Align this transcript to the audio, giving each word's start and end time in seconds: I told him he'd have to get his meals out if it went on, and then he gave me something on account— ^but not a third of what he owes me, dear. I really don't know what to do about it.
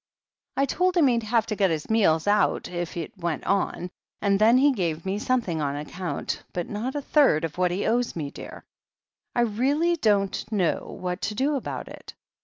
I 0.57 0.65
told 0.65 0.97
him 0.97 1.05
he'd 1.05 1.21
have 1.21 1.45
to 1.45 1.55
get 1.55 1.69
his 1.69 1.87
meals 1.87 2.25
out 2.25 2.67
if 2.67 2.97
it 2.97 3.15
went 3.19 3.43
on, 3.45 3.91
and 4.19 4.39
then 4.39 4.57
he 4.57 4.71
gave 4.71 5.05
me 5.05 5.19
something 5.19 5.61
on 5.61 5.75
account— 5.75 6.41
^but 6.55 6.67
not 6.67 6.95
a 6.95 7.03
third 7.03 7.43
of 7.45 7.59
what 7.59 7.69
he 7.69 7.85
owes 7.85 8.15
me, 8.15 8.31
dear. 8.31 8.63
I 9.35 9.41
really 9.41 9.95
don't 9.95 10.43
know 10.51 10.97
what 10.99 11.21
to 11.21 11.35
do 11.35 11.53
about 11.55 11.87
it. 11.87 12.15